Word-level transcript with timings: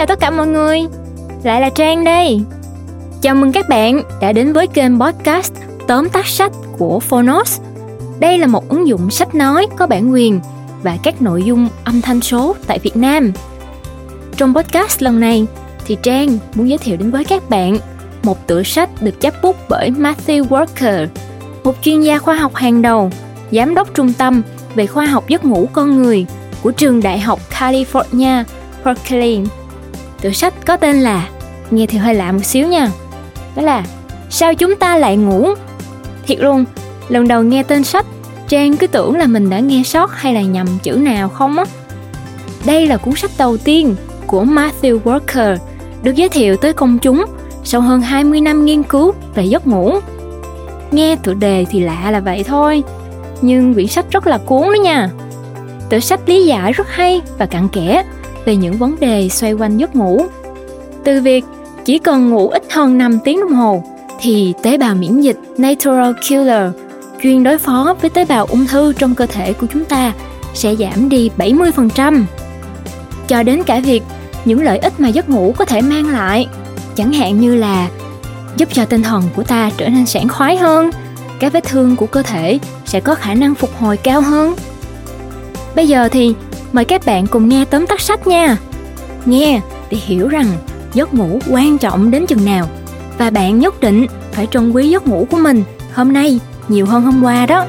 chào 0.00 0.06
tất 0.06 0.20
cả 0.20 0.30
mọi 0.30 0.46
người, 0.46 0.80
lại 1.42 1.60
là 1.60 1.70
Trang 1.70 2.04
đây. 2.04 2.40
Chào 3.22 3.34
mừng 3.34 3.52
các 3.52 3.68
bạn 3.68 4.02
đã 4.20 4.32
đến 4.32 4.52
với 4.52 4.66
kênh 4.66 5.00
podcast 5.00 5.52
tóm 5.86 6.08
tắt 6.08 6.26
sách 6.26 6.52
của 6.78 7.00
Phonos. 7.00 7.60
Đây 8.20 8.38
là 8.38 8.46
một 8.46 8.68
ứng 8.68 8.88
dụng 8.88 9.10
sách 9.10 9.34
nói 9.34 9.66
có 9.76 9.86
bản 9.86 10.12
quyền 10.12 10.40
và 10.82 10.96
các 11.02 11.22
nội 11.22 11.42
dung 11.42 11.68
âm 11.84 12.00
thanh 12.02 12.20
số 12.20 12.56
tại 12.66 12.78
Việt 12.78 12.96
Nam. 12.96 13.32
Trong 14.36 14.54
podcast 14.54 15.02
lần 15.02 15.20
này 15.20 15.46
thì 15.86 15.96
Trang 16.02 16.38
muốn 16.54 16.68
giới 16.68 16.78
thiệu 16.78 16.96
đến 16.96 17.10
với 17.10 17.24
các 17.24 17.50
bạn 17.50 17.78
một 18.22 18.46
tựa 18.46 18.62
sách 18.62 18.90
được 19.00 19.20
chép 19.20 19.34
bút 19.42 19.56
bởi 19.68 19.90
Matthew 19.90 20.48
Walker, 20.48 21.06
một 21.64 21.74
chuyên 21.82 22.00
gia 22.00 22.18
khoa 22.18 22.34
học 22.34 22.54
hàng 22.54 22.82
đầu, 22.82 23.10
giám 23.50 23.74
đốc 23.74 23.94
trung 23.94 24.12
tâm 24.12 24.42
về 24.74 24.86
khoa 24.86 25.06
học 25.06 25.28
giấc 25.28 25.44
ngủ 25.44 25.68
con 25.72 26.02
người 26.02 26.26
của 26.62 26.70
trường 26.70 27.02
đại 27.02 27.18
học 27.18 27.40
California, 27.50 28.44
Berkeley. 28.84 29.59
Tựa 30.20 30.30
sách 30.30 30.54
có 30.66 30.76
tên 30.76 31.00
là 31.00 31.28
nghe 31.70 31.86
thì 31.86 31.98
hơi 31.98 32.14
lạ 32.14 32.32
một 32.32 32.44
xíu 32.44 32.68
nha. 32.68 32.90
Đó 33.56 33.62
là 33.62 33.84
sao 34.30 34.54
chúng 34.54 34.76
ta 34.76 34.96
lại 34.96 35.16
ngủ? 35.16 35.48
Thiệt 36.26 36.40
luôn, 36.40 36.64
lần 37.08 37.28
đầu 37.28 37.42
nghe 37.42 37.62
tên 37.62 37.84
sách, 37.84 38.06
Trang 38.48 38.76
cứ 38.76 38.86
tưởng 38.86 39.16
là 39.16 39.26
mình 39.26 39.50
đã 39.50 39.58
nghe 39.58 39.82
sót 39.82 40.10
hay 40.14 40.34
là 40.34 40.40
nhầm 40.40 40.66
chữ 40.82 40.92
nào 40.92 41.28
không 41.28 41.58
á. 41.58 41.64
Đây 42.64 42.86
là 42.86 42.96
cuốn 42.96 43.14
sách 43.16 43.30
đầu 43.38 43.56
tiên 43.56 43.96
của 44.26 44.44
Matthew 44.44 45.00
Walker 45.00 45.56
được 46.02 46.16
giới 46.16 46.28
thiệu 46.28 46.56
tới 46.56 46.72
công 46.72 46.98
chúng 46.98 47.24
sau 47.64 47.80
hơn 47.80 48.00
20 48.00 48.40
năm 48.40 48.64
nghiên 48.64 48.82
cứu 48.82 49.12
về 49.34 49.44
giấc 49.44 49.66
ngủ. 49.66 49.92
Nghe 50.90 51.16
tựa 51.16 51.34
đề 51.34 51.64
thì 51.70 51.80
lạ 51.80 52.10
là 52.10 52.20
vậy 52.20 52.44
thôi, 52.44 52.82
nhưng 53.40 53.74
quyển 53.74 53.86
sách 53.86 54.06
rất 54.10 54.26
là 54.26 54.38
cuốn 54.38 54.62
đó 54.62 54.82
nha. 54.82 55.10
Tựa 55.88 56.00
sách 56.00 56.20
lý 56.26 56.46
giải 56.46 56.72
rất 56.72 56.86
hay 56.90 57.20
và 57.38 57.46
cặn 57.46 57.68
kẽ 57.68 58.02
về 58.44 58.56
những 58.56 58.76
vấn 58.78 58.96
đề 59.00 59.28
xoay 59.28 59.52
quanh 59.52 59.76
giấc 59.76 59.96
ngủ. 59.96 60.26
Từ 61.04 61.20
việc 61.20 61.44
chỉ 61.84 61.98
cần 61.98 62.30
ngủ 62.30 62.48
ít 62.48 62.62
hơn 62.70 62.98
5 62.98 63.18
tiếng 63.24 63.40
đồng 63.40 63.54
hồ 63.54 63.84
thì 64.20 64.54
tế 64.62 64.78
bào 64.78 64.94
miễn 64.94 65.20
dịch 65.20 65.38
natural 65.58 66.12
killer 66.28 66.72
chuyên 67.22 67.42
đối 67.42 67.58
phó 67.58 67.96
với 68.00 68.10
tế 68.10 68.24
bào 68.24 68.46
ung 68.46 68.66
thư 68.66 68.92
trong 68.92 69.14
cơ 69.14 69.26
thể 69.26 69.52
của 69.52 69.66
chúng 69.72 69.84
ta 69.84 70.12
sẽ 70.54 70.76
giảm 70.76 71.08
đi 71.08 71.30
70%. 71.38 72.22
Cho 73.28 73.42
đến 73.42 73.62
cả 73.62 73.80
việc 73.80 74.02
những 74.44 74.62
lợi 74.62 74.78
ích 74.78 75.00
mà 75.00 75.08
giấc 75.08 75.28
ngủ 75.28 75.54
có 75.58 75.64
thể 75.64 75.80
mang 75.80 76.08
lại, 76.08 76.46
chẳng 76.94 77.12
hạn 77.12 77.40
như 77.40 77.54
là 77.54 77.88
giúp 78.56 78.68
cho 78.72 78.84
tinh 78.84 79.02
thần 79.02 79.22
của 79.36 79.42
ta 79.42 79.70
trở 79.76 79.88
nên 79.88 80.06
sảng 80.06 80.28
khoái 80.28 80.56
hơn, 80.56 80.90
các 81.40 81.52
vết 81.52 81.64
thương 81.64 81.96
của 81.96 82.06
cơ 82.06 82.22
thể 82.22 82.58
sẽ 82.84 83.00
có 83.00 83.14
khả 83.14 83.34
năng 83.34 83.54
phục 83.54 83.70
hồi 83.78 83.96
cao 83.96 84.20
hơn. 84.20 84.54
Bây 85.76 85.88
giờ 85.88 86.08
thì 86.08 86.34
mời 86.72 86.84
các 86.84 87.02
bạn 87.06 87.26
cùng 87.26 87.48
nghe 87.48 87.64
tóm 87.64 87.86
tắt 87.86 88.00
sách 88.00 88.26
nha. 88.26 88.56
Nghe 89.26 89.60
để 89.90 89.98
hiểu 89.98 90.28
rằng 90.28 90.46
giấc 90.94 91.14
ngủ 91.14 91.38
quan 91.50 91.78
trọng 91.78 92.10
đến 92.10 92.26
chừng 92.26 92.44
nào 92.44 92.68
và 93.18 93.30
bạn 93.30 93.58
nhất 93.58 93.80
định 93.80 94.06
phải 94.32 94.46
trân 94.46 94.72
quý 94.72 94.88
giấc 94.88 95.06
ngủ 95.06 95.26
của 95.30 95.36
mình 95.36 95.62
hôm 95.94 96.12
nay, 96.12 96.40
nhiều 96.68 96.86
hơn 96.86 97.02
hôm 97.02 97.22
qua 97.22 97.46
đó. 97.46 97.66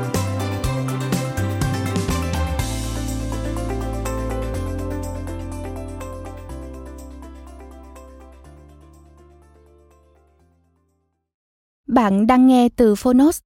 Bạn 11.88 12.28
đang 12.28 12.48
nghe 12.48 12.70
từ 12.76 12.96
Phonos. 12.96 13.40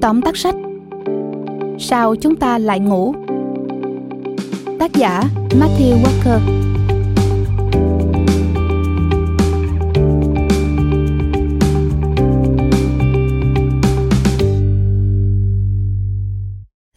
Tóm 0.00 0.22
tắt 0.22 0.36
sách 0.36 0.54
Sao 1.78 2.16
chúng 2.16 2.36
ta 2.36 2.58
lại 2.58 2.80
ngủ? 2.80 3.14
Tác 4.78 4.92
giả 4.92 5.22
Matthew 5.50 6.02
Walker 6.02 6.40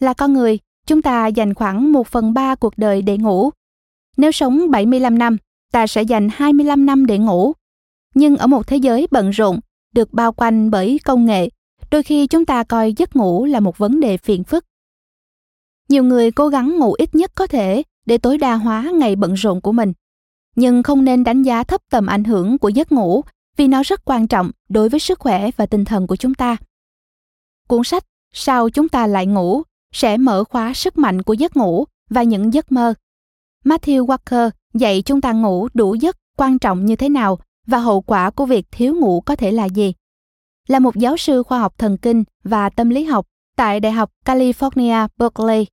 Là 0.00 0.14
con 0.14 0.32
người, 0.32 0.58
chúng 0.86 1.02
ta 1.02 1.26
dành 1.26 1.54
khoảng 1.54 1.92
1 1.92 2.06
phần 2.06 2.34
3 2.34 2.54
cuộc 2.54 2.78
đời 2.78 3.02
để 3.02 3.16
ngủ. 3.16 3.50
Nếu 4.16 4.32
sống 4.32 4.70
75 4.70 5.18
năm, 5.18 5.36
ta 5.72 5.86
sẽ 5.86 6.02
dành 6.02 6.28
25 6.32 6.86
năm 6.86 7.06
để 7.06 7.18
ngủ. 7.18 7.52
Nhưng 8.14 8.36
ở 8.36 8.46
một 8.46 8.66
thế 8.66 8.76
giới 8.76 9.06
bận 9.10 9.30
rộn, 9.30 9.60
được 9.94 10.12
bao 10.12 10.32
quanh 10.32 10.70
bởi 10.70 11.00
công 11.04 11.26
nghệ, 11.26 11.48
đôi 11.90 12.02
khi 12.02 12.26
chúng 12.26 12.44
ta 12.44 12.64
coi 12.64 12.92
giấc 12.96 13.16
ngủ 13.16 13.44
là 13.44 13.60
một 13.60 13.78
vấn 13.78 14.00
đề 14.00 14.16
phiền 14.16 14.44
phức. 14.44 14.64
Nhiều 15.88 16.04
người 16.04 16.30
cố 16.30 16.48
gắng 16.48 16.78
ngủ 16.78 16.92
ít 16.92 17.14
nhất 17.14 17.32
có 17.34 17.46
thể 17.46 17.82
để 18.06 18.18
tối 18.18 18.38
đa 18.38 18.54
hóa 18.54 18.90
ngày 18.94 19.16
bận 19.16 19.34
rộn 19.34 19.60
của 19.60 19.72
mình. 19.72 19.92
Nhưng 20.56 20.82
không 20.82 21.04
nên 21.04 21.24
đánh 21.24 21.42
giá 21.42 21.64
thấp 21.64 21.80
tầm 21.90 22.06
ảnh 22.06 22.24
hưởng 22.24 22.58
của 22.58 22.68
giấc 22.68 22.92
ngủ 22.92 23.22
vì 23.56 23.68
nó 23.68 23.82
rất 23.82 24.04
quan 24.04 24.26
trọng 24.26 24.50
đối 24.68 24.88
với 24.88 25.00
sức 25.00 25.18
khỏe 25.18 25.50
và 25.56 25.66
tinh 25.66 25.84
thần 25.84 26.06
của 26.06 26.16
chúng 26.16 26.34
ta. 26.34 26.56
Cuốn 27.68 27.84
sách 27.84 28.04
Sao 28.32 28.70
chúng 28.70 28.88
ta 28.88 29.06
lại 29.06 29.26
ngủ 29.26 29.62
sẽ 29.92 30.16
mở 30.16 30.44
khóa 30.44 30.74
sức 30.74 30.98
mạnh 30.98 31.22
của 31.22 31.32
giấc 31.32 31.56
ngủ 31.56 31.84
và 32.10 32.22
những 32.22 32.54
giấc 32.54 32.72
mơ. 32.72 32.94
Matthew 33.64 34.06
Walker 34.06 34.50
dạy 34.74 35.02
chúng 35.02 35.20
ta 35.20 35.32
ngủ 35.32 35.68
đủ 35.74 35.94
giấc 35.94 36.16
quan 36.36 36.58
trọng 36.58 36.86
như 36.86 36.96
thế 36.96 37.08
nào 37.08 37.38
và 37.66 37.78
hậu 37.78 38.00
quả 38.00 38.30
của 38.30 38.46
việc 38.46 38.66
thiếu 38.70 38.94
ngủ 38.94 39.20
có 39.20 39.36
thể 39.36 39.50
là 39.50 39.64
gì. 39.64 39.94
Là 40.68 40.78
một 40.78 40.96
giáo 40.96 41.16
sư 41.16 41.42
khoa 41.42 41.58
học 41.58 41.78
thần 41.78 41.96
kinh 41.96 42.24
và 42.44 42.68
tâm 42.70 42.90
lý 42.90 43.04
học 43.04 43.26
tại 43.56 43.80
Đại 43.80 43.92
học 43.92 44.10
California, 44.24 45.08
Berkeley, 45.16 45.66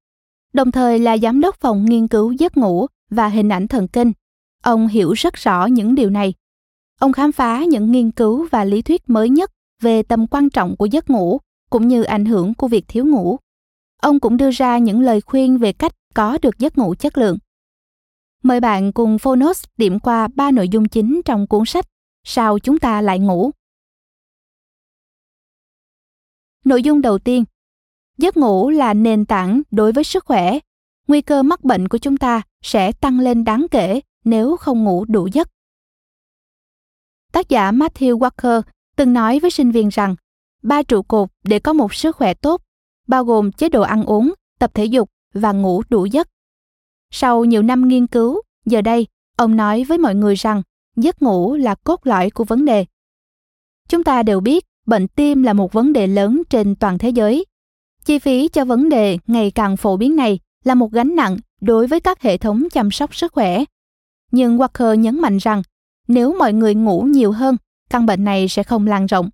đồng 0.53 0.71
thời 0.71 0.99
là 0.99 1.17
giám 1.17 1.41
đốc 1.41 1.55
phòng 1.59 1.85
nghiên 1.85 2.07
cứu 2.07 2.31
giấc 2.31 2.57
ngủ 2.57 2.87
và 3.09 3.27
hình 3.27 3.49
ảnh 3.49 3.67
thần 3.67 3.87
kinh. 3.87 4.11
Ông 4.63 4.87
hiểu 4.87 5.11
rất 5.11 5.33
rõ 5.33 5.65
những 5.65 5.95
điều 5.95 6.09
này. 6.09 6.33
Ông 6.99 7.13
khám 7.13 7.31
phá 7.31 7.63
những 7.63 7.91
nghiên 7.91 8.11
cứu 8.11 8.47
và 8.51 8.63
lý 8.63 8.81
thuyết 8.81 9.09
mới 9.09 9.29
nhất 9.29 9.51
về 9.81 10.03
tầm 10.03 10.27
quan 10.27 10.49
trọng 10.49 10.75
của 10.77 10.85
giấc 10.85 11.09
ngủ 11.09 11.39
cũng 11.69 11.87
như 11.87 12.03
ảnh 12.03 12.25
hưởng 12.25 12.53
của 12.53 12.67
việc 12.67 12.85
thiếu 12.87 13.05
ngủ. 13.05 13.37
Ông 14.01 14.19
cũng 14.19 14.37
đưa 14.37 14.51
ra 14.51 14.77
những 14.77 15.01
lời 15.01 15.21
khuyên 15.21 15.57
về 15.57 15.73
cách 15.73 15.91
có 16.13 16.37
được 16.41 16.59
giấc 16.59 16.77
ngủ 16.77 16.95
chất 16.95 17.17
lượng. 17.17 17.37
Mời 18.43 18.59
bạn 18.59 18.93
cùng 18.93 19.19
Phonos 19.19 19.63
điểm 19.77 19.99
qua 19.99 20.27
ba 20.35 20.51
nội 20.51 20.69
dung 20.69 20.87
chính 20.87 21.21
trong 21.25 21.47
cuốn 21.47 21.65
sách 21.65 21.85
Sao 22.23 22.59
chúng 22.59 22.79
ta 22.79 23.01
lại 23.01 23.19
ngủ. 23.19 23.51
Nội 26.65 26.83
dung 26.83 27.01
đầu 27.01 27.19
tiên, 27.19 27.43
giấc 28.17 28.37
ngủ 28.37 28.69
là 28.69 28.93
nền 28.93 29.25
tảng 29.25 29.61
đối 29.71 29.91
với 29.91 30.03
sức 30.03 30.25
khỏe. 30.25 30.59
Nguy 31.07 31.21
cơ 31.21 31.43
mắc 31.43 31.63
bệnh 31.63 31.87
của 31.87 31.97
chúng 31.97 32.17
ta 32.17 32.41
sẽ 32.61 32.91
tăng 32.91 33.19
lên 33.19 33.43
đáng 33.43 33.65
kể 33.71 34.01
nếu 34.23 34.57
không 34.57 34.83
ngủ 34.83 35.05
đủ 35.05 35.27
giấc. 35.27 35.49
Tác 37.31 37.49
giả 37.49 37.71
Matthew 37.71 38.17
Walker 38.17 38.61
từng 38.95 39.13
nói 39.13 39.39
với 39.39 39.51
sinh 39.51 39.71
viên 39.71 39.89
rằng 39.89 40.15
ba 40.63 40.83
trụ 40.83 41.01
cột 41.01 41.29
để 41.43 41.59
có 41.59 41.73
một 41.73 41.93
sức 41.93 42.15
khỏe 42.15 42.33
tốt 42.33 42.61
bao 43.07 43.23
gồm 43.23 43.51
chế 43.51 43.69
độ 43.69 43.81
ăn 43.81 44.03
uống, 44.03 44.33
tập 44.59 44.71
thể 44.73 44.85
dục 44.85 45.09
và 45.33 45.51
ngủ 45.51 45.83
đủ 45.89 46.05
giấc. 46.05 46.27
Sau 47.11 47.45
nhiều 47.45 47.61
năm 47.61 47.87
nghiên 47.87 48.07
cứu, 48.07 48.41
giờ 48.65 48.81
đây, 48.81 49.07
ông 49.37 49.55
nói 49.55 49.83
với 49.83 49.97
mọi 49.97 50.15
người 50.15 50.35
rằng 50.35 50.61
giấc 50.95 51.21
ngủ 51.21 51.55
là 51.55 51.75
cốt 51.75 52.07
lõi 52.07 52.29
của 52.29 52.43
vấn 52.43 52.65
đề. 52.65 52.85
Chúng 53.89 54.03
ta 54.03 54.23
đều 54.23 54.39
biết 54.39 54.65
bệnh 54.85 55.07
tim 55.07 55.43
là 55.43 55.53
một 55.53 55.73
vấn 55.73 55.93
đề 55.93 56.07
lớn 56.07 56.41
trên 56.49 56.75
toàn 56.75 56.97
thế 56.97 57.09
giới. 57.09 57.45
Chi 58.05 58.19
phí 58.19 58.47
cho 58.47 58.65
vấn 58.65 58.89
đề 58.89 59.17
ngày 59.27 59.51
càng 59.51 59.77
phổ 59.77 59.97
biến 59.97 60.15
này 60.15 60.39
là 60.63 60.75
một 60.75 60.91
gánh 60.91 61.15
nặng 61.15 61.37
đối 61.61 61.87
với 61.87 61.99
các 61.99 62.21
hệ 62.21 62.37
thống 62.37 62.63
chăm 62.71 62.91
sóc 62.91 63.15
sức 63.15 63.33
khỏe. 63.33 63.63
Nhưng 64.31 64.57
Walker 64.57 64.95
nhấn 64.95 65.21
mạnh 65.21 65.37
rằng 65.37 65.61
nếu 66.07 66.35
mọi 66.39 66.53
người 66.53 66.75
ngủ 66.75 67.01
nhiều 67.01 67.31
hơn, 67.31 67.57
căn 67.89 68.05
bệnh 68.05 68.23
này 68.23 68.47
sẽ 68.47 68.63
không 68.63 68.87
lan 68.87 69.05
rộng. 69.05 69.29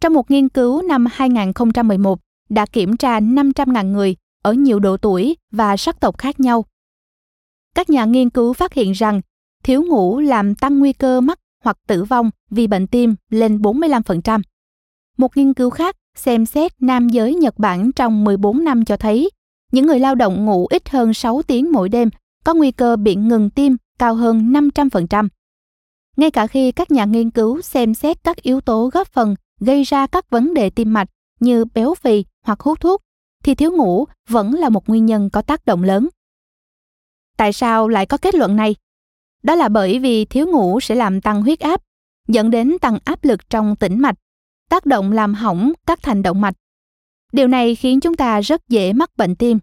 Trong 0.00 0.14
một 0.14 0.30
nghiên 0.30 0.48
cứu 0.48 0.82
năm 0.82 1.06
2011 1.12 2.18
đã 2.48 2.66
kiểm 2.66 2.96
tra 2.96 3.20
500.000 3.20 3.92
người 3.92 4.16
ở 4.42 4.52
nhiều 4.52 4.78
độ 4.78 4.96
tuổi 4.96 5.36
và 5.50 5.76
sắc 5.76 6.00
tộc 6.00 6.18
khác 6.18 6.40
nhau. 6.40 6.64
Các 7.74 7.90
nhà 7.90 8.04
nghiên 8.04 8.30
cứu 8.30 8.52
phát 8.52 8.74
hiện 8.74 8.92
rằng 8.92 9.20
thiếu 9.62 9.82
ngủ 9.82 10.20
làm 10.20 10.54
tăng 10.54 10.78
nguy 10.78 10.92
cơ 10.92 11.20
mắc 11.20 11.38
hoặc 11.64 11.76
tử 11.86 12.04
vong 12.04 12.30
vì 12.50 12.66
bệnh 12.66 12.86
tim 12.86 13.14
lên 13.30 13.58
45%. 13.58 14.40
Một 15.18 15.36
nghiên 15.36 15.54
cứu 15.54 15.70
khác 15.70 15.96
xem 16.16 16.46
xét 16.46 16.72
nam 16.80 17.08
giới 17.08 17.34
Nhật 17.34 17.58
Bản 17.58 17.92
trong 17.92 18.24
14 18.24 18.64
năm 18.64 18.84
cho 18.84 18.96
thấy 18.96 19.30
những 19.72 19.86
người 19.86 20.00
lao 20.00 20.14
động 20.14 20.44
ngủ 20.44 20.66
ít 20.70 20.88
hơn 20.88 21.14
6 21.14 21.42
tiếng 21.42 21.72
mỗi 21.72 21.88
đêm 21.88 22.10
có 22.44 22.54
nguy 22.54 22.70
cơ 22.70 22.96
bị 22.96 23.14
ngừng 23.14 23.50
tim 23.50 23.76
cao 23.98 24.14
hơn 24.14 24.52
500%. 24.52 25.28
Ngay 26.16 26.30
cả 26.30 26.46
khi 26.46 26.72
các 26.72 26.90
nhà 26.90 27.04
nghiên 27.04 27.30
cứu 27.30 27.60
xem 27.60 27.94
xét 27.94 28.24
các 28.24 28.42
yếu 28.42 28.60
tố 28.60 28.90
góp 28.92 29.08
phần 29.08 29.34
gây 29.60 29.82
ra 29.82 30.06
các 30.06 30.30
vấn 30.30 30.54
đề 30.54 30.70
tim 30.70 30.92
mạch 30.92 31.08
như 31.40 31.64
béo 31.64 31.94
phì 31.94 32.24
hoặc 32.44 32.60
hút 32.60 32.80
thuốc, 32.80 33.00
thì 33.44 33.54
thiếu 33.54 33.72
ngủ 33.72 34.04
vẫn 34.28 34.54
là 34.54 34.68
một 34.68 34.88
nguyên 34.88 35.06
nhân 35.06 35.30
có 35.30 35.42
tác 35.42 35.66
động 35.66 35.82
lớn. 35.82 36.08
Tại 37.36 37.52
sao 37.52 37.88
lại 37.88 38.06
có 38.06 38.16
kết 38.16 38.34
luận 38.34 38.56
này? 38.56 38.74
Đó 39.48 39.54
là 39.54 39.68
bởi 39.68 39.98
vì 39.98 40.24
thiếu 40.24 40.46
ngủ 40.46 40.80
sẽ 40.80 40.94
làm 40.94 41.20
tăng 41.20 41.42
huyết 41.42 41.60
áp, 41.60 41.82
dẫn 42.28 42.50
đến 42.50 42.76
tăng 42.80 42.98
áp 43.04 43.24
lực 43.24 43.50
trong 43.50 43.76
tĩnh 43.76 44.00
mạch, 44.00 44.14
tác 44.70 44.86
động 44.86 45.12
làm 45.12 45.34
hỏng 45.34 45.72
các 45.86 45.98
thành 46.02 46.22
động 46.22 46.40
mạch. 46.40 46.54
Điều 47.32 47.48
này 47.48 47.74
khiến 47.74 48.00
chúng 48.00 48.16
ta 48.16 48.40
rất 48.40 48.68
dễ 48.68 48.92
mắc 48.92 49.10
bệnh 49.16 49.36
tim. 49.36 49.58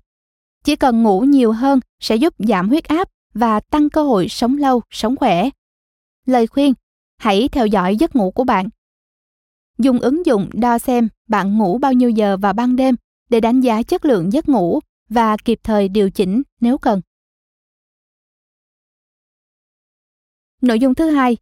Chỉ 0.64 0.76
cần 0.76 1.04
ngủ 1.04 1.22
nhiều 1.22 1.52
hơn 1.52 1.80
sẽ 2.00 2.16
giúp 2.16 2.34
giảm 2.40 2.70
huyết 2.70 2.84
áp 2.84 3.10
và 3.34 3.60
tăng 3.60 3.90
cơ 3.90 4.04
hội 4.04 4.28
sống 4.28 4.58
lâu, 4.58 4.82
sống 4.90 5.16
khỏe. 5.16 5.50
Lời 6.26 6.48
khuyên, 6.48 6.74
hãy 7.18 7.48
theo 7.52 7.66
dõi 7.68 7.96
giấc 7.96 8.16
ngủ 8.16 8.32
của 8.32 8.44
bạn. 8.44 8.70
Dùng 9.78 10.00
ứng 10.00 10.26
dụng 10.26 10.50
đo 10.54 10.80
xem 10.80 11.10
bạn 11.28 11.58
ngủ 11.58 11.78
bao 11.78 11.94
nhiêu 11.94 12.10
giờ 12.10 12.38
vào 12.38 12.54
ban 12.54 12.76
đêm 12.76 12.96
để 13.30 13.40
đánh 13.40 13.62
giá 13.62 13.84
chất 13.84 14.06
lượng 14.06 14.34
giấc 14.34 14.50
ngủ 14.50 14.80
và 15.10 15.38
kịp 15.38 15.60
thời 15.64 15.90
điều 15.90 16.10
chỉnh 16.10 16.42
nếu 16.62 16.78
cần. 16.78 17.02
Nội 20.66 20.80
dung 20.80 20.96
thứ 20.96 21.10
hai, 21.10 21.38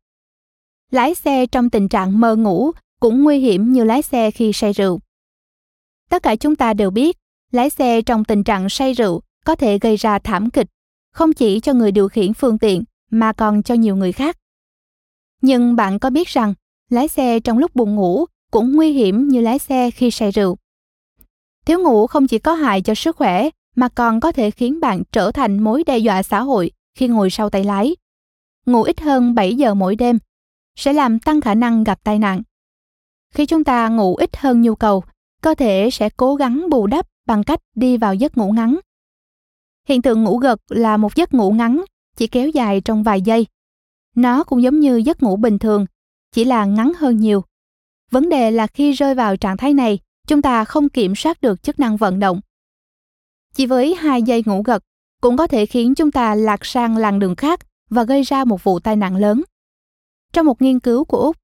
lái 0.92 1.16
xe 1.16 1.46
trong 1.46 1.70
tình 1.70 1.90
trạng 1.90 2.20
mơ 2.20 2.36
ngủ 2.36 2.72
cũng 3.00 3.24
nguy 3.24 3.40
hiểm 3.40 3.74
như 3.74 3.84
lái 3.84 4.02
xe 4.02 4.32
khi 4.32 4.54
say 4.54 4.74
rượu. 4.74 5.00
Tất 6.10 6.24
cả 6.24 6.36
chúng 6.36 6.56
ta 6.56 6.74
đều 6.74 6.90
biết, 6.92 7.18
lái 7.52 7.70
xe 7.70 8.02
trong 8.02 8.26
tình 8.26 8.44
trạng 8.44 8.70
say 8.70 8.94
rượu 8.94 9.22
có 9.46 9.56
thể 9.56 9.80
gây 9.80 9.96
ra 9.96 10.20
thảm 10.20 10.50
kịch, 10.50 10.68
không 11.14 11.34
chỉ 11.34 11.60
cho 11.60 11.74
người 11.74 11.92
điều 11.92 12.10
khiển 12.10 12.34
phương 12.34 12.58
tiện 12.58 12.84
mà 13.12 13.34
còn 13.34 13.64
cho 13.64 13.76
nhiều 13.76 13.96
người 13.96 14.12
khác. 14.12 14.38
Nhưng 15.42 15.76
bạn 15.76 16.00
có 16.00 16.10
biết 16.10 16.28
rằng, 16.28 16.54
lái 16.90 17.08
xe 17.08 17.40
trong 17.40 17.58
lúc 17.58 17.76
buồn 17.76 17.96
ngủ 17.96 18.26
cũng 18.52 18.76
nguy 18.76 18.92
hiểm 18.92 19.28
như 19.28 19.42
lái 19.42 19.60
xe 19.60 19.92
khi 19.92 20.12
say 20.12 20.32
rượu. 20.32 20.58
Thiếu 21.66 21.80
ngủ 21.80 22.08
không 22.08 22.28
chỉ 22.28 22.40
có 22.40 22.54
hại 22.54 22.82
cho 22.82 22.96
sức 22.96 23.16
khỏe 23.16 23.50
mà 23.76 23.90
còn 23.90 24.20
có 24.20 24.32
thể 24.32 24.52
khiến 24.52 24.80
bạn 24.80 25.04
trở 25.12 25.32
thành 25.32 25.64
mối 25.64 25.84
đe 25.84 25.98
dọa 25.98 26.24
xã 26.24 26.42
hội 26.42 26.72
khi 26.96 27.08
ngồi 27.08 27.30
sau 27.30 27.50
tay 27.50 27.64
lái. 27.64 27.96
Ngủ 28.66 28.84
ít 28.84 29.02
hơn 29.02 29.36
7 29.36 29.56
giờ 29.56 29.74
mỗi 29.74 29.96
đêm 29.96 30.20
sẽ 30.76 30.94
làm 30.94 31.20
tăng 31.20 31.42
khả 31.42 31.56
năng 31.56 31.84
gặp 31.84 32.00
tai 32.04 32.20
nạn. 32.20 32.42
Khi 33.34 33.46
chúng 33.46 33.64
ta 33.64 33.90
ngủ 33.90 34.16
ít 34.16 34.38
hơn 34.38 34.62
nhu 34.62 34.76
cầu, 34.76 35.04
cơ 35.42 35.56
thể 35.56 35.90
sẽ 35.92 36.10
cố 36.10 36.36
gắng 36.36 36.70
bù 36.70 36.88
đắp 36.88 37.08
bằng 37.26 37.44
cách 37.44 37.60
đi 37.76 37.98
vào 37.98 38.16
giấc 38.16 38.38
ngủ 38.38 38.52
ngắn. 38.52 38.80
Hiện 39.88 40.02
tượng 40.02 40.24
ngủ 40.24 40.38
gật 40.38 40.60
là 40.70 40.98
một 40.98 41.16
giấc 41.16 41.34
ngủ 41.34 41.52
ngắn, 41.52 41.84
chỉ 42.18 42.28
kéo 42.28 42.50
dài 42.50 42.82
trong 42.82 43.04
vài 43.04 43.22
giây. 43.22 43.48
Nó 44.16 44.44
cũng 44.44 44.64
giống 44.64 44.80
như 44.80 44.98
giấc 44.98 45.24
ngủ 45.24 45.36
bình 45.36 45.60
thường, 45.60 45.86
chỉ 46.32 46.46
là 46.46 46.66
ngắn 46.66 46.92
hơn 46.98 47.18
nhiều. 47.18 47.44
Vấn 48.12 48.30
đề 48.30 48.52
là 48.52 48.68
khi 48.68 48.92
rơi 48.92 49.16
vào 49.16 49.38
trạng 49.38 49.58
thái 49.58 49.74
này, 49.74 50.00
chúng 50.28 50.42
ta 50.42 50.66
không 50.66 50.90
kiểm 50.90 51.16
soát 51.16 51.42
được 51.42 51.64
chức 51.64 51.80
năng 51.80 51.98
vận 51.98 52.20
động. 52.20 52.40
Chỉ 53.54 53.66
với 53.66 53.96
2 53.96 54.22
giây 54.22 54.44
ngủ 54.46 54.62
gật 54.62 54.84
cũng 55.22 55.38
có 55.38 55.48
thể 55.48 55.66
khiến 55.66 55.96
chúng 55.96 56.12
ta 56.12 56.36
lạc 56.36 56.66
sang 56.66 56.98
làn 56.98 57.20
đường 57.20 57.36
khác 57.36 57.60
và 57.94 58.04
gây 58.04 58.22
ra 58.22 58.46
một 58.46 58.64
vụ 58.64 58.80
tai 58.80 58.96
nạn 58.96 59.16
lớn. 59.16 59.44
Trong 60.34 60.46
một 60.46 60.62
nghiên 60.62 60.80
cứu 60.80 61.06
của 61.06 61.18
Úc, 61.18 61.38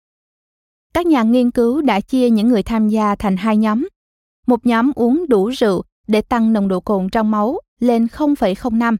các 0.94 1.06
nhà 1.06 1.24
nghiên 1.24 1.52
cứu 1.52 1.82
đã 1.82 2.00
chia 2.00 2.30
những 2.30 2.48
người 2.48 2.64
tham 2.64 2.90
gia 2.90 3.16
thành 3.16 3.38
hai 3.38 3.58
nhóm. 3.58 3.88
Một 4.48 4.66
nhóm 4.66 4.92
uống 4.96 5.26
đủ 5.28 5.48
rượu 5.50 5.84
để 6.08 6.22
tăng 6.22 6.54
nồng 6.54 6.68
độ 6.68 6.80
cồn 6.80 7.10
trong 7.10 7.32
máu 7.32 7.60
lên 7.80 8.06
0,05 8.06 8.98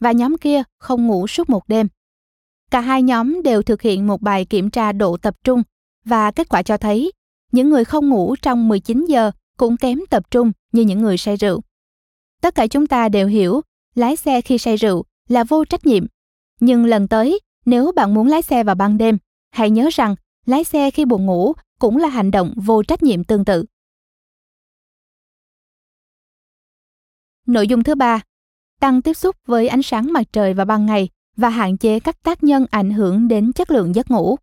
và 0.00 0.12
nhóm 0.12 0.36
kia 0.38 0.62
không 0.78 1.06
ngủ 1.06 1.26
suốt 1.26 1.50
một 1.50 1.68
đêm. 1.68 1.88
Cả 2.70 2.80
hai 2.80 3.02
nhóm 3.02 3.42
đều 3.42 3.62
thực 3.62 3.82
hiện 3.82 4.06
một 4.06 4.20
bài 4.20 4.44
kiểm 4.44 4.70
tra 4.70 4.92
độ 4.92 5.16
tập 5.16 5.36
trung 5.44 5.62
và 6.04 6.30
kết 6.30 6.48
quả 6.48 6.62
cho 6.62 6.76
thấy 6.76 7.12
những 7.52 7.70
người 7.70 7.84
không 7.84 8.08
ngủ 8.08 8.36
trong 8.42 8.68
19 8.68 9.04
giờ 9.06 9.30
cũng 9.56 9.76
kém 9.76 9.98
tập 10.10 10.30
trung 10.30 10.52
như 10.72 10.82
những 10.82 11.00
người 11.00 11.16
say 11.16 11.36
rượu. 11.36 11.60
Tất 12.42 12.54
cả 12.54 12.66
chúng 12.66 12.86
ta 12.86 13.08
đều 13.08 13.26
hiểu 13.26 13.60
lái 13.94 14.16
xe 14.16 14.40
khi 14.40 14.58
say 14.58 14.76
rượu 14.76 15.04
là 15.28 15.44
vô 15.44 15.64
trách 15.64 15.86
nhiệm. 15.86 16.06
Nhưng 16.60 16.84
lần 16.84 17.08
tới, 17.08 17.40
nếu 17.64 17.92
bạn 17.96 18.14
muốn 18.14 18.26
lái 18.26 18.42
xe 18.42 18.64
vào 18.64 18.74
ban 18.74 18.98
đêm, 18.98 19.18
hãy 19.50 19.70
nhớ 19.70 19.88
rằng 19.92 20.16
lái 20.46 20.64
xe 20.64 20.90
khi 20.90 21.04
buồn 21.04 21.26
ngủ 21.26 21.52
cũng 21.78 21.96
là 21.96 22.08
hành 22.08 22.30
động 22.30 22.54
vô 22.56 22.82
trách 22.82 23.02
nhiệm 23.02 23.24
tương 23.24 23.44
tự. 23.44 23.64
Nội 27.46 27.68
dung 27.68 27.82
thứ 27.82 27.94
ba, 27.94 28.22
tăng 28.80 29.02
tiếp 29.02 29.14
xúc 29.14 29.36
với 29.46 29.68
ánh 29.68 29.82
sáng 29.82 30.12
mặt 30.12 30.22
trời 30.32 30.54
vào 30.54 30.66
ban 30.66 30.86
ngày 30.86 31.08
và 31.36 31.48
hạn 31.48 31.76
chế 31.76 32.00
các 32.00 32.22
tác 32.22 32.44
nhân 32.44 32.66
ảnh 32.70 32.90
hưởng 32.90 33.28
đến 33.28 33.52
chất 33.52 33.70
lượng 33.70 33.94
giấc 33.94 34.10
ngủ. 34.10 34.36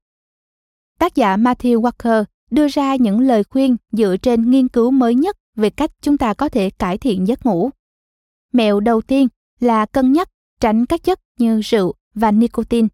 Tác 0.99 1.15
giả 1.15 1.37
Matthew 1.37 1.81
Walker 1.81 2.23
đưa 2.51 2.67
ra 2.67 2.95
những 2.95 3.19
lời 3.19 3.43
khuyên 3.43 3.77
dựa 3.91 4.17
trên 4.17 4.51
nghiên 4.51 4.67
cứu 4.67 4.91
mới 4.91 5.15
nhất 5.15 5.37
về 5.55 5.69
cách 5.69 5.91
chúng 6.01 6.17
ta 6.17 6.33
có 6.33 6.49
thể 6.49 6.69
cải 6.69 6.97
thiện 6.97 7.27
giấc 7.27 7.45
ngủ. 7.45 7.69
Mẹo 8.53 8.79
đầu 8.79 9.01
tiên 9.01 9.27
là 9.59 9.85
cân 9.85 10.13
nhắc 10.13 10.29
tránh 10.59 10.85
các 10.85 11.03
chất 11.03 11.19
như 11.39 11.61
rượu 11.61 11.93
và 12.17 12.31
nicotine. 12.31 12.87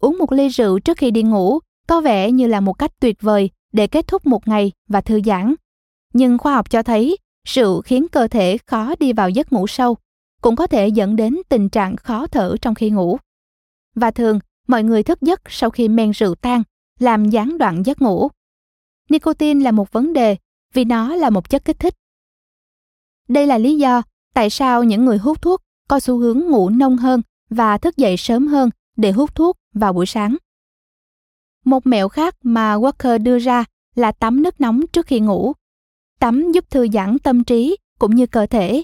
Uống 0.00 0.18
một 0.18 0.32
ly 0.32 0.48
rượu 0.48 0.78
trước 0.78 0.98
khi 0.98 1.10
đi 1.10 1.22
ngủ 1.22 1.58
có 1.86 2.00
vẻ 2.00 2.30
như 2.30 2.46
là 2.46 2.60
một 2.60 2.72
cách 2.72 3.00
tuyệt 3.00 3.16
vời 3.20 3.50
để 3.72 3.86
kết 3.86 4.06
thúc 4.06 4.26
một 4.26 4.48
ngày 4.48 4.72
và 4.88 5.00
thư 5.00 5.20
giãn. 5.24 5.54
Nhưng 6.12 6.38
khoa 6.38 6.54
học 6.54 6.70
cho 6.70 6.82
thấy 6.82 7.16
rượu 7.48 7.82
khiến 7.82 8.06
cơ 8.12 8.28
thể 8.28 8.58
khó 8.66 8.94
đi 9.00 9.12
vào 9.12 9.30
giấc 9.30 9.52
ngủ 9.52 9.66
sâu, 9.66 9.96
cũng 10.42 10.56
có 10.56 10.66
thể 10.66 10.88
dẫn 10.88 11.16
đến 11.16 11.36
tình 11.48 11.68
trạng 11.68 11.96
khó 11.96 12.26
thở 12.26 12.56
trong 12.60 12.74
khi 12.74 12.90
ngủ. 12.90 13.18
Và 13.94 14.10
thường, 14.10 14.38
mọi 14.68 14.82
người 14.82 15.02
thức 15.02 15.22
giấc 15.22 15.40
sau 15.46 15.70
khi 15.70 15.88
men 15.88 16.10
rượu 16.10 16.34
tan, 16.34 16.62
làm 16.98 17.30
gián 17.30 17.58
đoạn 17.58 17.82
giấc 17.86 18.02
ngủ. 18.02 18.28
Nicotine 19.08 19.64
là 19.64 19.70
một 19.70 19.92
vấn 19.92 20.12
đề 20.12 20.36
vì 20.72 20.84
nó 20.84 21.14
là 21.14 21.30
một 21.30 21.50
chất 21.50 21.64
kích 21.64 21.78
thích. 21.78 21.94
Đây 23.28 23.46
là 23.46 23.58
lý 23.58 23.76
do 23.76 24.02
tại 24.34 24.50
sao 24.50 24.84
những 24.84 25.04
người 25.04 25.18
hút 25.18 25.42
thuốc 25.42 25.60
có 25.88 26.00
xu 26.00 26.18
hướng 26.18 26.40
ngủ 26.40 26.68
nông 26.68 26.96
hơn 26.96 27.22
và 27.52 27.78
thức 27.78 27.96
dậy 27.96 28.16
sớm 28.16 28.46
hơn 28.46 28.70
để 28.96 29.12
hút 29.12 29.34
thuốc 29.34 29.56
vào 29.74 29.92
buổi 29.92 30.06
sáng. 30.06 30.36
Một 31.64 31.86
mẹo 31.86 32.08
khác 32.08 32.36
mà 32.42 32.76
Walker 32.76 33.22
đưa 33.22 33.38
ra 33.38 33.64
là 33.94 34.12
tắm 34.12 34.42
nước 34.42 34.60
nóng 34.60 34.86
trước 34.86 35.06
khi 35.06 35.20
ngủ. 35.20 35.52
Tắm 36.20 36.52
giúp 36.52 36.70
thư 36.70 36.88
giãn 36.92 37.18
tâm 37.18 37.44
trí 37.44 37.76
cũng 37.98 38.14
như 38.14 38.26
cơ 38.26 38.46
thể. 38.46 38.82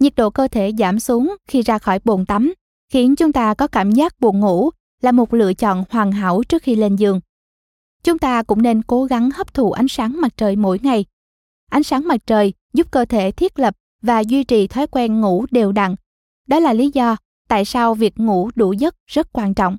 Nhiệt 0.00 0.16
độ 0.16 0.30
cơ 0.30 0.48
thể 0.48 0.72
giảm 0.78 1.00
xuống 1.00 1.36
khi 1.48 1.62
ra 1.62 1.78
khỏi 1.78 2.00
bồn 2.04 2.26
tắm, 2.26 2.52
khiến 2.92 3.16
chúng 3.16 3.32
ta 3.32 3.54
có 3.54 3.66
cảm 3.66 3.92
giác 3.92 4.20
buồn 4.20 4.40
ngủ 4.40 4.70
là 5.02 5.12
một 5.12 5.34
lựa 5.34 5.54
chọn 5.54 5.84
hoàn 5.90 6.12
hảo 6.12 6.42
trước 6.48 6.62
khi 6.62 6.76
lên 6.76 6.96
giường. 6.96 7.20
Chúng 8.04 8.18
ta 8.18 8.42
cũng 8.42 8.62
nên 8.62 8.82
cố 8.82 9.04
gắng 9.04 9.30
hấp 9.34 9.54
thụ 9.54 9.72
ánh 9.72 9.88
sáng 9.88 10.20
mặt 10.20 10.32
trời 10.36 10.56
mỗi 10.56 10.78
ngày. 10.82 11.04
Ánh 11.70 11.82
sáng 11.82 12.08
mặt 12.08 12.20
trời 12.26 12.52
giúp 12.72 12.90
cơ 12.90 13.04
thể 13.04 13.30
thiết 13.30 13.58
lập 13.58 13.76
và 14.02 14.20
duy 14.20 14.44
trì 14.44 14.66
thói 14.66 14.86
quen 14.86 15.20
ngủ 15.20 15.46
đều 15.50 15.72
đặn. 15.72 15.94
Đó 16.46 16.60
là 16.60 16.72
lý 16.72 16.90
do 16.94 17.16
tại 17.48 17.64
sao 17.64 17.94
việc 17.94 18.18
ngủ 18.18 18.50
đủ 18.54 18.72
giấc 18.72 18.94
rất 19.06 19.32
quan 19.32 19.54
trọng. 19.54 19.76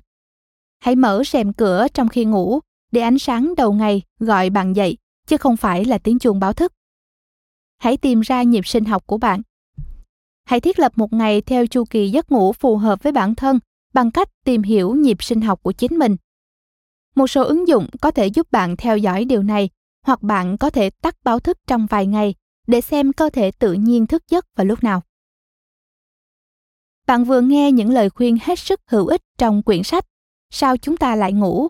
Hãy 0.78 0.96
mở 0.96 1.22
rèm 1.26 1.52
cửa 1.52 1.86
trong 1.94 2.08
khi 2.08 2.24
ngủ 2.24 2.60
để 2.92 3.00
ánh 3.00 3.18
sáng 3.18 3.54
đầu 3.56 3.72
ngày 3.72 4.02
gọi 4.18 4.50
bạn 4.50 4.76
dậy, 4.76 4.96
chứ 5.26 5.36
không 5.36 5.56
phải 5.56 5.84
là 5.84 5.98
tiếng 5.98 6.18
chuông 6.18 6.40
báo 6.40 6.52
thức. 6.52 6.72
Hãy 7.78 7.96
tìm 7.96 8.20
ra 8.20 8.42
nhịp 8.42 8.66
sinh 8.66 8.84
học 8.84 9.06
của 9.06 9.18
bạn. 9.18 9.42
Hãy 10.44 10.60
thiết 10.60 10.78
lập 10.78 10.92
một 10.96 11.12
ngày 11.12 11.40
theo 11.40 11.66
chu 11.66 11.84
kỳ 11.84 12.10
giấc 12.10 12.32
ngủ 12.32 12.52
phù 12.52 12.76
hợp 12.76 13.02
với 13.02 13.12
bản 13.12 13.34
thân 13.34 13.58
bằng 13.94 14.10
cách 14.10 14.28
tìm 14.44 14.62
hiểu 14.62 14.94
nhịp 14.94 15.22
sinh 15.22 15.40
học 15.40 15.62
của 15.62 15.72
chính 15.72 15.98
mình. 15.98 16.16
Một 17.14 17.26
số 17.26 17.44
ứng 17.44 17.68
dụng 17.68 17.88
có 18.00 18.10
thể 18.10 18.26
giúp 18.26 18.52
bạn 18.52 18.76
theo 18.76 18.96
dõi 18.98 19.24
điều 19.24 19.42
này, 19.42 19.70
hoặc 20.06 20.22
bạn 20.22 20.58
có 20.58 20.70
thể 20.70 20.90
tắt 20.90 21.16
báo 21.24 21.40
thức 21.40 21.58
trong 21.66 21.86
vài 21.86 22.06
ngày 22.06 22.34
để 22.66 22.80
xem 22.80 23.12
cơ 23.12 23.30
thể 23.30 23.50
tự 23.50 23.72
nhiên 23.72 24.06
thức 24.06 24.22
giấc 24.30 24.46
vào 24.56 24.64
lúc 24.64 24.84
nào. 24.84 25.02
Bạn 27.06 27.24
vừa 27.24 27.40
nghe 27.40 27.72
những 27.72 27.90
lời 27.90 28.10
khuyên 28.10 28.38
hết 28.42 28.58
sức 28.58 28.80
hữu 28.86 29.06
ích 29.06 29.20
trong 29.38 29.62
quyển 29.62 29.82
sách 29.82 30.04
Sao 30.50 30.76
chúng 30.76 30.96
ta 30.96 31.16
lại 31.16 31.32
ngủ? 31.32 31.68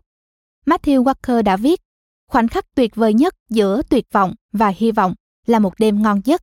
Matthew 0.66 1.04
Walker 1.04 1.42
đã 1.42 1.56
viết, 1.56 1.80
khoảnh 2.28 2.48
khắc 2.48 2.74
tuyệt 2.74 2.94
vời 2.94 3.14
nhất 3.14 3.34
giữa 3.48 3.82
tuyệt 3.88 4.04
vọng 4.12 4.34
và 4.52 4.68
hy 4.68 4.92
vọng 4.92 5.14
là 5.46 5.58
một 5.58 5.74
đêm 5.78 6.02
ngon 6.02 6.20
giấc. 6.24 6.42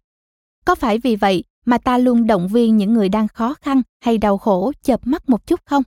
Có 0.66 0.76
phải 0.76 0.98
vì 0.98 1.16
vậy 1.16 1.44
mà 1.66 1.78
ta 1.78 1.98
luôn 1.98 2.28
động 2.28 2.48
viên 2.48 2.78
những 2.78 2.94
người 2.94 3.10
đang 3.10 3.28
khó 3.28 3.54
khăn 3.62 3.82
hay 4.02 4.18
đau 4.18 4.38
khổ 4.38 4.72
chợp 4.84 5.00
mắt 5.04 5.30
một 5.30 5.48
chút 5.48 5.60
không? 5.66 5.84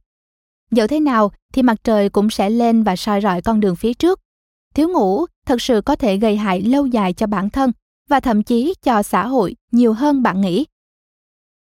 Dẫu 0.71 0.87
thế 0.87 1.01
nào 1.01 1.33
thì 1.53 1.63
mặt 1.63 1.77
trời 1.85 2.09
cũng 2.09 2.31
sẽ 2.31 2.51
lên 2.51 2.83
và 2.83 2.97
soi 2.97 3.21
rọi 3.21 3.43
con 3.43 3.61
đường 3.61 3.77
phía 3.77 3.95
trước. 3.95 4.21
Thiếu 4.75 4.89
ngủ 4.89 5.27
thật 5.47 5.63
sự 5.63 5.81
có 5.81 5.97
thể 5.97 6.17
gây 6.17 6.37
hại 6.37 6.63
lâu 6.63 6.87
dài 6.87 7.13
cho 7.13 7.27
bản 7.27 7.51
thân 7.51 7.73
và 8.09 8.21
thậm 8.21 8.43
chí 8.43 8.75
cho 8.83 9.03
xã 9.03 9.27
hội 9.27 9.57
nhiều 9.73 9.93
hơn 9.93 10.23
bạn 10.23 10.41
nghĩ. 10.41 10.65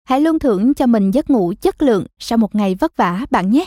Hãy 0.04 0.20
luôn 0.20 0.38
thưởng 0.38 0.74
cho 0.74 0.86
mình 0.86 1.10
giấc 1.10 1.30
ngủ 1.30 1.52
chất 1.60 1.82
lượng 1.82 2.06
sau 2.18 2.38
một 2.38 2.54
ngày 2.54 2.74
vất 2.80 2.96
vả, 2.96 3.26
bạn 3.30 3.50
nhé. 3.50 3.64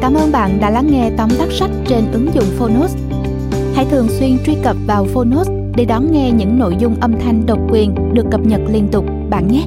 Cảm 0.00 0.14
ơn 0.14 0.32
bạn 0.32 0.58
đã 0.60 0.70
lắng 0.70 0.86
nghe 0.90 1.10
tóm 1.16 1.28
tắt 1.38 1.48
sách 1.52 1.70
trên 1.88 2.12
ứng 2.12 2.28
dụng 2.34 2.44
Phonos. 2.58 2.96
Hãy 3.74 3.86
thường 3.90 4.08
xuyên 4.08 4.38
truy 4.46 4.54
cập 4.62 4.76
vào 4.86 5.04
Phonos 5.04 5.48
để 5.76 5.84
đón 5.84 6.12
nghe 6.12 6.30
những 6.30 6.58
nội 6.58 6.76
dung 6.78 7.00
âm 7.00 7.20
thanh 7.20 7.46
độc 7.46 7.58
quyền 7.70 8.14
được 8.14 8.24
cập 8.30 8.40
nhật 8.40 8.60
liên 8.68 8.88
tục, 8.92 9.04
bạn 9.30 9.48
nhé. 9.48 9.66